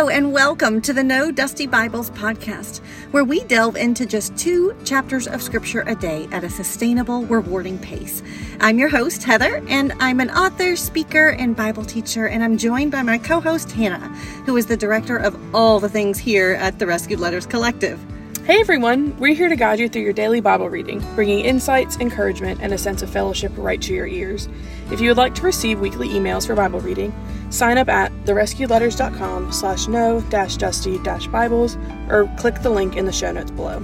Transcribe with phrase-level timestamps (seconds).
[0.00, 2.78] Hello, and welcome to the No Dusty Bibles podcast,
[3.10, 7.78] where we delve into just two chapters of Scripture a day at a sustainable, rewarding
[7.78, 8.22] pace.
[8.60, 12.92] I'm your host, Heather, and I'm an author, speaker, and Bible teacher, and I'm joined
[12.92, 14.08] by my co host, Hannah,
[14.46, 18.00] who is the director of all the things here at the Rescued Letters Collective.
[18.46, 22.60] Hey everyone, we're here to guide you through your daily Bible reading, bringing insights, encouragement,
[22.62, 24.48] and a sense of fellowship right to your ears.
[24.90, 27.14] If you would like to receive weekly emails for Bible reading,
[27.50, 31.76] sign up at therescuedletters.com slash no dash dusty dash Bibles
[32.08, 33.80] or click the link in the show notes below.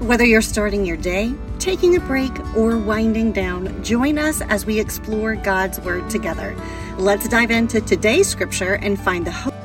[0.00, 4.78] Whether you're starting your day, taking a break, or winding down, join us as we
[4.78, 6.54] explore God's Word together.
[6.98, 9.57] Let's dive into today's scripture and find the hope.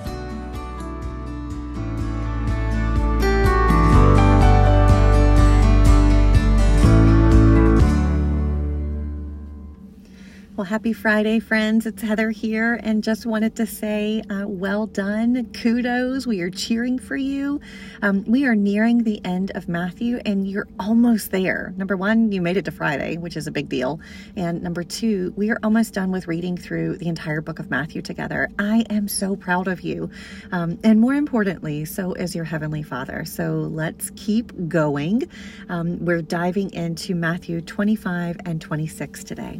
[10.63, 11.85] Well, happy Friday, friends.
[11.85, 15.51] It's Heather here, and just wanted to say, uh, well done.
[15.51, 16.25] Kudos.
[16.25, 17.59] We are cheering for you.
[18.01, 21.73] Um, we are nearing the end of Matthew, and you're almost there.
[21.75, 23.99] Number one, you made it to Friday, which is a big deal.
[24.37, 28.01] And number two, we are almost done with reading through the entire book of Matthew
[28.01, 28.47] together.
[28.57, 30.11] I am so proud of you.
[30.53, 33.25] Um, and more importantly, so is your Heavenly Father.
[33.25, 35.29] So let's keep going.
[35.67, 39.59] Um, we're diving into Matthew 25 and 26 today.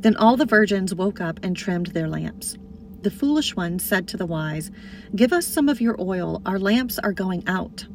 [0.00, 2.56] Then all the virgins woke up and trimmed their lamps.
[3.02, 4.70] The foolish ones said to the wise,
[5.14, 7.86] Give us some of your oil, our lamps are going out.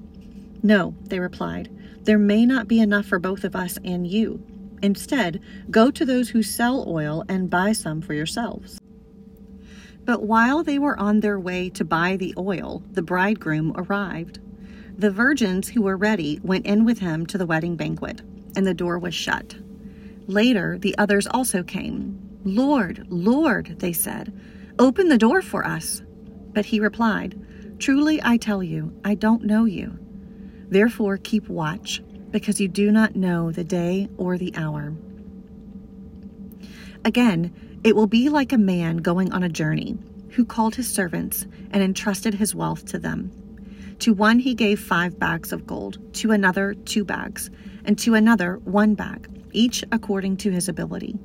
[0.63, 1.69] No, they replied,
[2.03, 4.43] there may not be enough for both of us and you.
[4.83, 5.41] Instead,
[5.71, 8.79] go to those who sell oil and buy some for yourselves.
[10.05, 14.39] But while they were on their way to buy the oil, the bridegroom arrived.
[14.97, 18.21] The virgins who were ready went in with him to the wedding banquet,
[18.55, 19.55] and the door was shut.
[20.27, 22.39] Later, the others also came.
[22.43, 24.33] Lord, Lord, they said,
[24.79, 26.01] open the door for us.
[26.53, 27.39] But he replied,
[27.79, 29.99] Truly I tell you, I don't know you.
[30.69, 34.93] Therefore keep watch, because you do not know the day or the hour.
[37.03, 37.53] Again,
[37.83, 39.97] it will be like a man going on a journey,
[40.31, 43.31] who called his servants and entrusted his wealth to them.
[43.99, 47.49] To one he gave five bags of gold, to another two bags,
[47.85, 51.17] and to another one bag each according to his ability.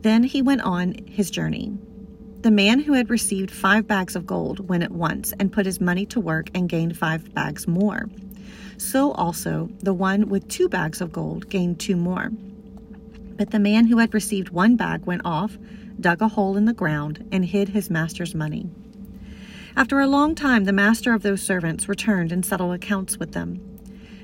[0.00, 1.72] Then he went on his journey.
[2.40, 5.80] The man who had received five bags of gold went at once and put his
[5.80, 8.10] money to work and gained five bags more.
[8.78, 12.30] So also the one with two bags of gold gained two more.
[13.36, 15.56] But the man who had received one bag went off,
[16.00, 18.68] dug a hole in the ground, and hid his master's money.
[19.76, 23.71] After a long time, the master of those servants returned and settled accounts with them.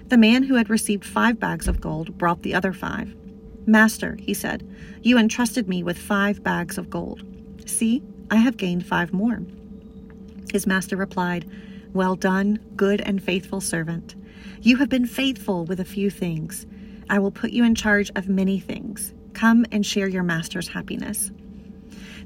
[0.09, 3.15] The man who had received five bags of gold brought the other five.
[3.67, 4.67] Master, he said,
[5.03, 7.23] you entrusted me with five bags of gold.
[7.67, 9.43] See, I have gained five more.
[10.51, 11.51] His master replied,
[11.93, 14.15] Well done, good and faithful servant.
[14.63, 16.67] You have been faithful with a few things.
[17.11, 19.13] I will put you in charge of many things.
[19.35, 21.31] Come and share your master's happiness.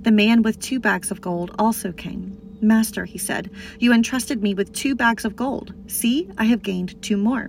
[0.02, 2.38] The man with two bags of gold also came.
[2.60, 3.50] Master, he said,
[3.80, 5.74] you entrusted me with two bags of gold.
[5.88, 7.48] See, I have gained two more.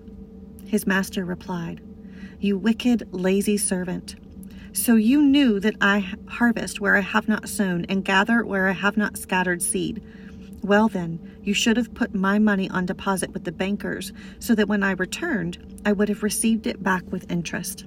[0.71, 1.81] His master replied,
[2.39, 4.15] you wicked, lazy servant.
[4.71, 8.71] So you knew that I harvest where I have not sown and gather where I
[8.71, 10.01] have not scattered seed.
[10.63, 14.69] Well, then, you should have put my money on deposit with the bankers, so that
[14.69, 17.83] when I returned, I would have received it back with interest.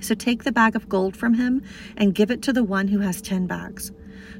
[0.00, 1.62] So take the bag of gold from him
[1.98, 3.92] and give it to the one who has ten bags.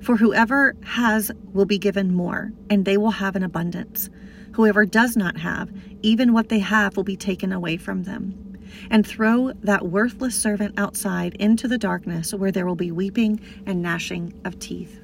[0.03, 4.11] For whoever has will be given more, and they will have an abundance.
[4.53, 5.71] Whoever does not have,
[6.03, 8.49] even what they have will be taken away from them
[8.91, 13.83] and throw that worthless servant outside into the darkness where there will be weeping and
[13.83, 15.01] gnashing of teeth.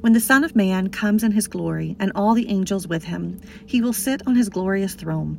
[0.00, 3.38] When the Son of Man comes in his glory, and all the angels with him,
[3.66, 5.38] he will sit on his glorious throne.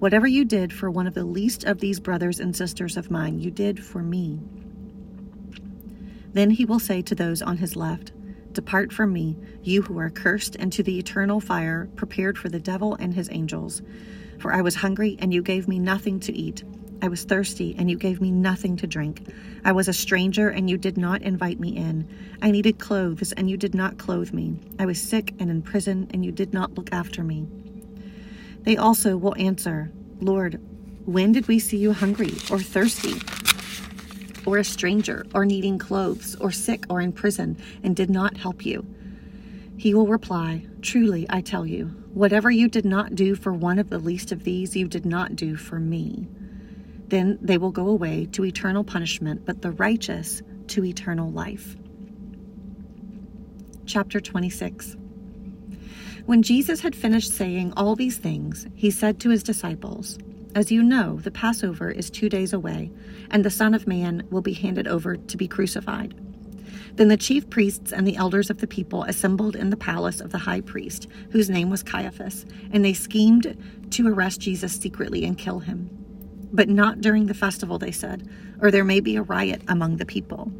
[0.00, 3.38] whatever you did for one of the least of these brothers and sisters of mine,
[3.38, 4.40] you did for me.
[6.32, 8.12] Then he will say to those on his left,
[8.52, 12.94] Depart from me, you who are cursed, into the eternal fire prepared for the devil
[12.94, 13.82] and his angels.
[14.38, 16.64] For I was hungry, and you gave me nothing to eat.
[17.02, 19.22] I was thirsty, and you gave me nothing to drink.
[19.64, 22.08] I was a stranger, and you did not invite me in.
[22.40, 24.56] I needed clothes, and you did not clothe me.
[24.78, 27.46] I was sick and in prison, and you did not look after me.
[28.62, 29.90] They also will answer,
[30.20, 30.60] Lord,
[31.06, 33.14] when did we see you hungry or thirsty?
[34.46, 38.64] Or a stranger, or needing clothes, or sick, or in prison, and did not help
[38.64, 38.86] you?
[39.76, 43.90] He will reply, Truly, I tell you, whatever you did not do for one of
[43.90, 46.28] the least of these, you did not do for me.
[47.08, 51.76] Then they will go away to eternal punishment, but the righteous to eternal life.
[53.86, 54.96] Chapter 26
[56.26, 60.18] When Jesus had finished saying all these things, he said to his disciples,
[60.54, 62.90] As you know, the Passover is two days away,
[63.30, 66.14] and the Son of Man will be handed over to be crucified.
[66.94, 70.32] Then the chief priests and the elders of the people assembled in the palace of
[70.32, 73.56] the high priest, whose name was Caiaphas, and they schemed
[73.90, 75.90] to arrest Jesus secretly and kill him
[76.52, 78.28] but not during the festival, they said,
[78.60, 80.52] or there may be a riot among the people.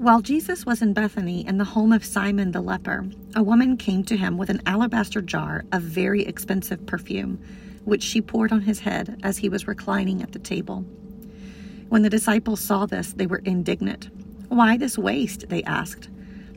[0.00, 3.04] While Jesus was in Bethany in the home of Simon the leper,
[3.36, 7.38] a woman came to him with an alabaster jar of very expensive perfume,
[7.84, 10.86] which she poured on his head as he was reclining at the table.
[11.90, 14.08] When the disciples saw this, they were indignant.
[14.48, 15.50] Why this waste?
[15.50, 16.08] They asked.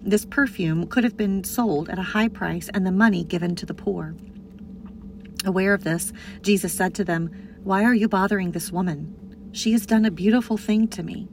[0.02, 3.66] This perfume could have been sold at a high price and the money given to
[3.66, 4.16] the poor.
[5.44, 6.14] Aware of this,
[6.44, 7.30] Jesus said to them,
[7.66, 9.50] Why are you bothering this woman?
[9.52, 11.28] She has done a beautiful thing to me.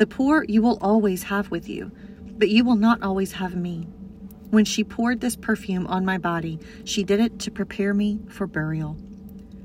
[0.00, 1.92] The poor you will always have with you,
[2.38, 3.86] but you will not always have me.
[4.48, 8.46] When she poured this perfume on my body, she did it to prepare me for
[8.46, 8.96] burial.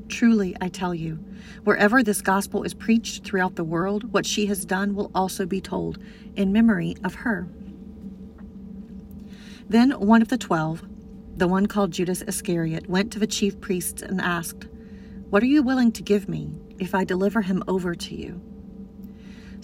[0.10, 1.24] Truly, I tell you,
[1.64, 5.62] wherever this gospel is preached throughout the world, what she has done will also be
[5.62, 6.00] told
[6.36, 7.48] in memory of her.
[9.70, 10.84] Then one of the twelve,
[11.38, 14.68] the one called Judas Iscariot, went to the chief priests and asked,
[15.30, 18.42] What are you willing to give me if I deliver him over to you?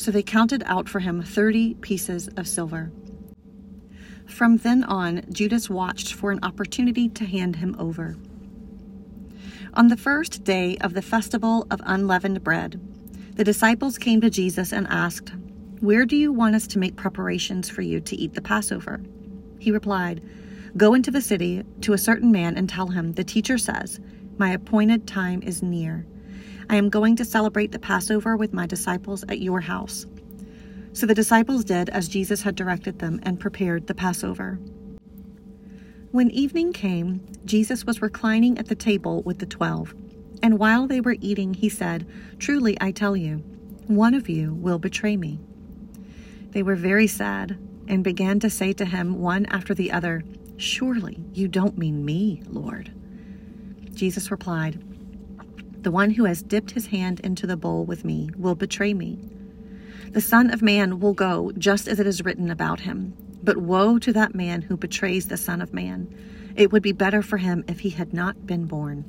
[0.02, 2.92] So they counted out for him thirty pieces of silver.
[4.26, 8.18] From then on, Judas watched for an opportunity to hand him over.
[9.76, 12.82] On the first day of the festival of unleavened bread,
[13.36, 15.34] the disciples came to Jesus and asked,
[15.82, 19.02] Where do you want us to make preparations for you to eat the Passover?
[19.60, 20.24] He replied,
[20.76, 24.00] Go into the city to a certain man and tell him, The teacher says,
[24.40, 26.08] My appointed time is near.
[26.72, 30.06] I am going to celebrate the Passover with my disciples at your house.
[30.94, 34.58] So the disciples did as Jesus had directed them and prepared the Passover.
[36.12, 39.94] When evening came, Jesus was reclining at the table with the twelve.
[40.42, 42.08] And while they were eating, he said,
[42.40, 43.44] Truly I tell you,
[43.88, 45.42] one of you will betray me.
[46.52, 47.60] They were very sad
[47.90, 50.24] and began to say to him one after the other,
[50.56, 52.94] Surely you don't mean me, Lord.
[53.94, 54.82] Jesus replied,
[55.82, 59.20] The one who has dipped his hand into the bowl with me will betray me.
[60.12, 63.16] The Son of Man will go just as it is written about him.
[63.44, 66.14] But woe to that man who betrays the Son of Man.
[66.56, 69.06] It would be better for him if he had not been born.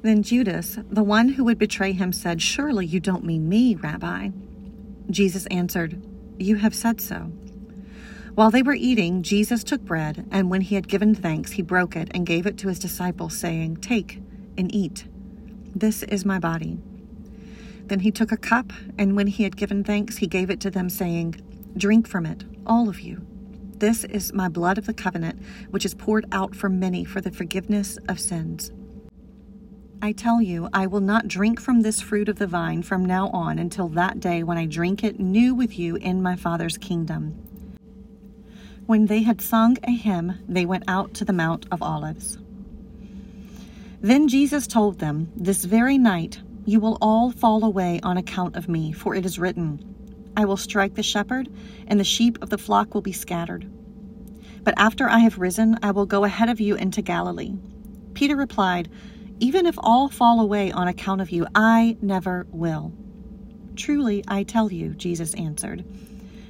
[0.00, 4.30] Then Judas, the one who would betray him, said, Surely you don't mean me, Rabbi.
[5.10, 6.00] Jesus answered,
[6.38, 7.32] You have said so.
[8.34, 11.96] While they were eating, Jesus took bread, and when he had given thanks, he broke
[11.96, 14.20] it and gave it to his disciples, saying, Take
[14.56, 15.06] and eat.
[15.74, 16.78] This is my body.
[17.86, 20.70] Then he took a cup, and when he had given thanks, he gave it to
[20.70, 21.40] them, saying,
[21.76, 23.26] Drink from it, all of you.
[23.78, 27.30] This is my blood of the covenant, which is poured out for many for the
[27.30, 28.72] forgiveness of sins.
[30.00, 33.28] I tell you, I will not drink from this fruit of the vine from now
[33.30, 37.32] on until that day when I drink it new with you in my Father's kingdom.
[38.86, 42.38] When they had sung a hymn, they went out to the Mount of Olives.
[44.04, 48.68] Then Jesus told them, This very night you will all fall away on account of
[48.68, 49.80] me, for it is written,
[50.36, 51.48] I will strike the shepherd,
[51.86, 53.66] and the sheep of the flock will be scattered.
[54.62, 57.54] But after I have risen, I will go ahead of you into Galilee.
[58.12, 58.90] Peter replied,
[59.40, 62.92] Even if all fall away on account of you, I never will.
[63.74, 65.82] Truly, I tell you, Jesus answered,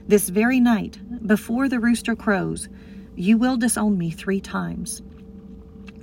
[0.09, 2.69] This very night, before the rooster crows,
[3.15, 5.03] you will disown me three times.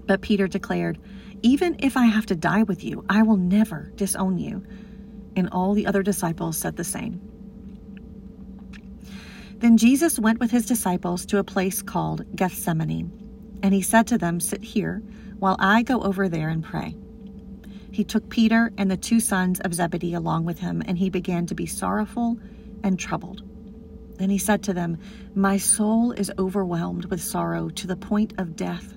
[0.06, 0.98] But Peter declared,
[1.42, 4.66] even if I have to die with you, I will never disown you.
[5.36, 7.20] And all the other disciples said the same.
[9.58, 13.12] Then Jesus went with his disciples to a place called Gethsemane,
[13.62, 15.04] and he said to them, Sit here
[15.38, 16.96] while I go over there and pray.
[17.92, 21.46] He took Peter and the two sons of Zebedee along with him, and he began
[21.46, 22.40] to be sorrowful
[22.84, 23.44] and troubled.
[24.18, 24.98] Then he said to them,
[25.36, 28.96] My soul is overwhelmed with sorrow to the point of death.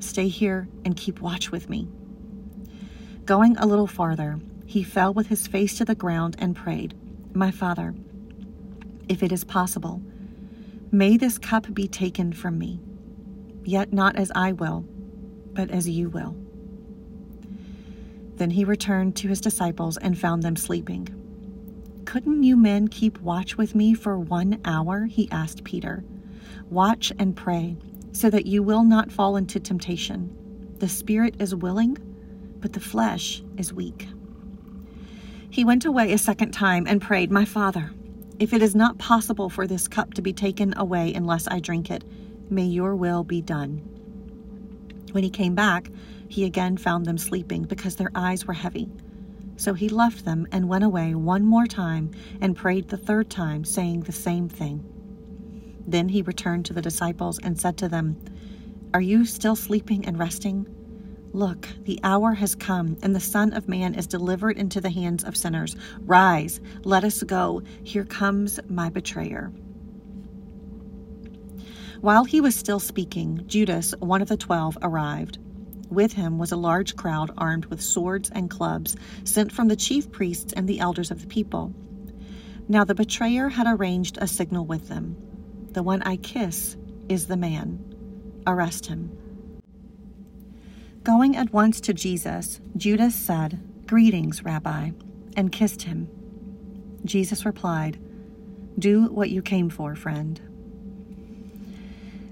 [0.00, 1.86] Stay here and keep watch with me.
[3.26, 6.94] Going a little farther, he fell with his face to the ground and prayed,
[7.34, 7.94] My Father,
[9.08, 10.02] if it is possible,
[10.90, 12.80] may this cup be taken from me,
[13.64, 14.84] yet not as I will,
[15.52, 16.34] but as you will.
[18.36, 21.08] Then he returned to his disciples and found them sleeping.
[22.06, 25.04] Couldn't you men keep watch with me for one hour?
[25.04, 26.02] He asked Peter.
[26.70, 27.76] Watch and pray
[28.12, 30.36] so that you will not fall into temptation.
[30.78, 31.98] The spirit is willing,
[32.60, 34.08] but the flesh is weak.
[35.50, 37.92] He went away a second time and prayed, My Father,
[38.38, 41.90] if it is not possible for this cup to be taken away unless I drink
[41.90, 42.04] it,
[42.48, 43.78] may your will be done.
[45.12, 45.90] When he came back,
[46.28, 48.88] he again found them sleeping because their eyes were heavy.
[49.56, 53.64] So he left them and went away one more time and prayed the third time,
[53.64, 54.84] saying the same thing.
[55.86, 58.16] Then he returned to the disciples and said to them,
[58.94, 60.66] Are you still sleeping and resting?
[61.32, 65.22] Look, the hour has come, and the Son of Man is delivered into the hands
[65.22, 65.76] of sinners.
[66.00, 67.62] Rise, let us go.
[67.84, 69.52] Here comes my betrayer.
[72.00, 75.38] While he was still speaking, Judas, one of the twelve, arrived.
[75.88, 80.10] With him was a large crowd armed with swords and clubs, sent from the chief
[80.10, 81.74] priests and the elders of the people.
[82.68, 85.16] Now the betrayer had arranged a signal with them.
[85.72, 86.76] The one I kiss
[87.08, 87.84] is the man.
[88.46, 89.16] Arrest him.
[91.04, 94.90] Going at once to Jesus, Judas said, Greetings, Rabbi,
[95.36, 96.08] and kissed him.
[97.04, 97.98] Jesus replied,
[98.78, 100.40] Do what you came for, friend.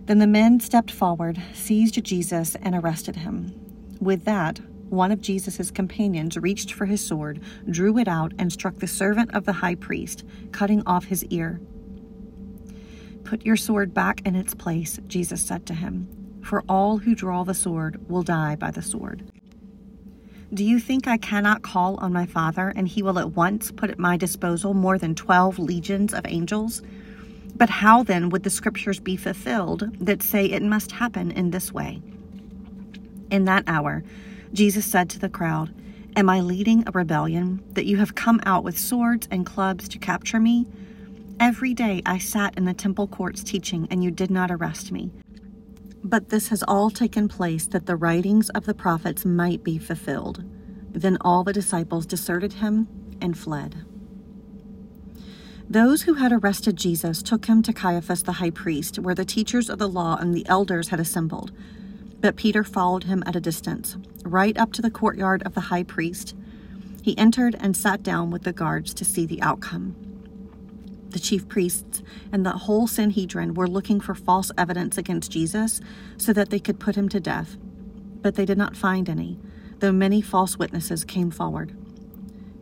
[0.07, 3.54] Then the men stepped forward, seized Jesus, and arrested him.
[4.00, 7.40] With that, one of Jesus' companions reached for his sword,
[7.71, 11.61] drew it out, and struck the servant of the high priest, cutting off his ear.
[13.28, 16.08] Put your sword back in its place, Jesus said to him,
[16.42, 19.30] for all who draw the sword will die by the sword.
[20.54, 23.90] Do you think I cannot call on my Father, and he will at once put
[23.90, 26.80] at my disposal more than twelve legions of angels?
[27.54, 31.70] But how then would the scriptures be fulfilled that say it must happen in this
[31.70, 32.00] way?
[33.30, 34.04] In that hour,
[34.54, 35.75] Jesus said to the crowd,
[36.16, 39.99] Am I leading a rebellion that you have come out with swords and clubs to
[39.99, 40.66] capture me?
[41.40, 45.12] Every day I sat in the temple courts teaching, and you did not arrest me.
[46.02, 50.45] But this has all taken place that the writings of the prophets might be fulfilled.
[50.90, 52.88] Then all the disciples deserted him
[53.21, 53.85] and fled.
[55.71, 59.71] Those who had arrested Jesus took him to Caiaphas the high priest, where the teachers
[59.71, 61.52] of the law and the elders had assembled.
[62.21, 65.85] But Peter followed him at a distance, right up to the courtyard of the high
[65.85, 66.35] priest.
[67.02, 70.08] He entered and sat down with the guards to see the outcome.
[71.11, 75.81] The chief priests and the whole Sanhedrin were looking for false evidence against Jesus
[76.17, 77.57] so that they could put him to death.
[78.21, 79.38] But they did not find any,
[79.79, 81.77] though many false witnesses came forward.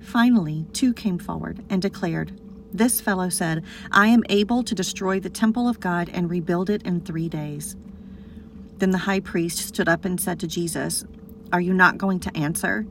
[0.01, 2.39] Finally, two came forward and declared,
[2.73, 6.83] This fellow said, I am able to destroy the temple of God and rebuild it
[6.83, 7.77] in three days.
[8.79, 11.05] Then the high priest stood up and said to Jesus,
[11.53, 12.83] Are you not going to answer?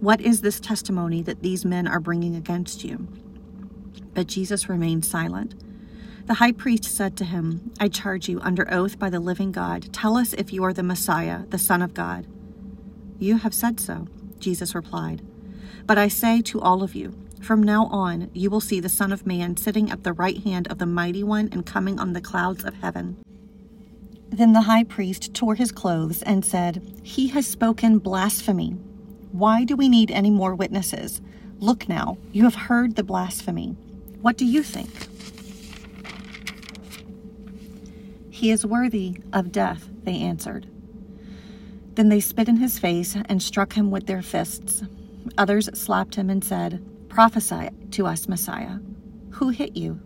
[0.00, 3.08] What is this testimony that these men are bringing against you?
[4.14, 5.54] But Jesus remained silent.
[6.26, 9.92] The high priest said to him, I charge you under oath by the living God,
[9.92, 12.26] tell us if you are the Messiah, the Son of God.
[13.18, 14.06] You have said so,
[14.38, 15.22] Jesus replied.
[15.86, 19.10] But I say to all of you, From now on, you will see the Son
[19.10, 22.20] of Man sitting at the right hand of the Mighty One and coming on the
[22.20, 23.16] clouds of heaven.
[24.28, 28.76] Then the high priest tore his clothes and said, He has spoken blasphemy.
[29.32, 31.22] Why do we need any more witnesses?
[31.58, 33.76] Look now, you have heard the blasphemy.
[34.20, 34.90] What do you think?
[38.30, 40.68] He is worthy of death, they answered.
[41.94, 44.84] Then they spit in his face and struck him with their fists.
[45.36, 48.78] Others slapped him and said, Prophesy to us, Messiah.
[49.30, 50.00] Who hit you?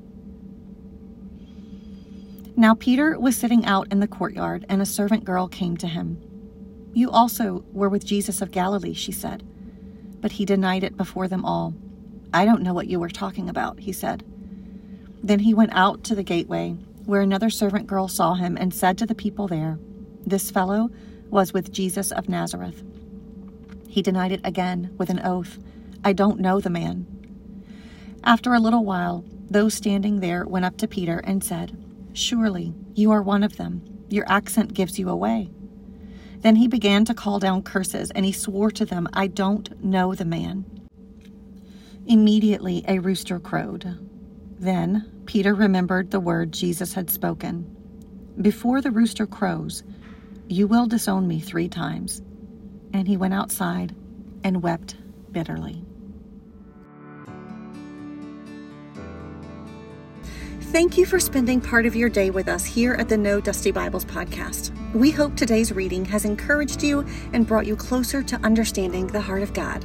[2.56, 6.18] Now Peter was sitting out in the courtyard, and a servant girl came to him.
[6.94, 9.42] You also were with Jesus of Galilee, she said.
[10.20, 11.74] But he denied it before them all.
[12.34, 14.24] I don't know what you were talking about, he said.
[15.22, 16.70] Then he went out to the gateway,
[17.04, 19.78] where another servant girl saw him and said to the people there,
[20.26, 20.90] This fellow
[21.30, 22.82] was with Jesus of Nazareth.
[23.88, 25.58] He denied it again with an oath.
[26.04, 27.06] I don't know the man.
[28.24, 31.76] After a little while, those standing there went up to Peter and said,
[32.14, 33.82] Surely you are one of them.
[34.08, 35.50] Your accent gives you away.
[36.40, 40.14] Then he began to call down curses, and he swore to them, I don't know
[40.14, 40.64] the man.
[42.06, 43.98] Immediately a rooster crowed.
[44.58, 47.64] Then Peter remembered the word Jesus had spoken
[48.40, 49.84] Before the rooster crows,
[50.48, 52.20] you will disown me three times.
[52.92, 53.94] And he went outside
[54.44, 54.96] and wept
[55.30, 55.84] bitterly.
[60.72, 63.70] Thank you for spending part of your day with us here at the No Dusty
[63.70, 64.72] Bibles podcast.
[64.94, 69.42] We hope today's reading has encouraged you and brought you closer to understanding the heart
[69.42, 69.84] of God.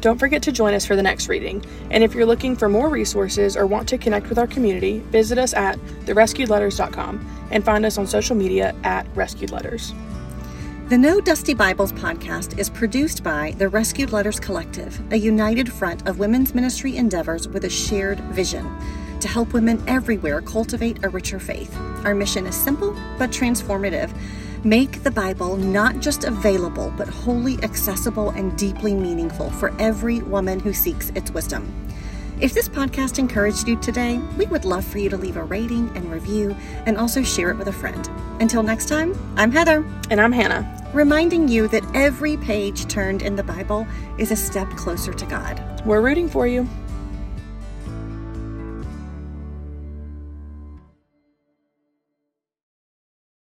[0.00, 1.64] Don't forget to join us for the next reading.
[1.90, 5.38] And if you're looking for more resources or want to connect with our community, visit
[5.38, 9.94] us at therescuedletters.com and find us on social media at Rescued Letters.
[10.88, 16.06] The No Dusty Bibles podcast is produced by the Rescued Letters Collective, a united front
[16.08, 18.64] of women's ministry endeavors with a shared vision
[19.20, 21.76] to help women everywhere cultivate a richer faith.
[22.04, 24.16] Our mission is simple but transformative.
[24.66, 30.58] Make the Bible not just available, but wholly accessible and deeply meaningful for every woman
[30.58, 31.72] who seeks its wisdom.
[32.40, 35.96] If this podcast encouraged you today, we would love for you to leave a rating
[35.96, 38.10] and review and also share it with a friend.
[38.40, 39.84] Until next time, I'm Heather.
[40.10, 40.90] And I'm Hannah.
[40.92, 43.86] Reminding you that every page turned in the Bible
[44.18, 45.62] is a step closer to God.
[45.86, 46.68] We're rooting for you.